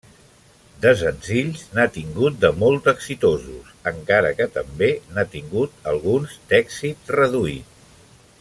[0.85, 7.81] De senzills, n'ha tingut de molt exitosos, encara que també n'ha tingut alguns d'èxit reduït.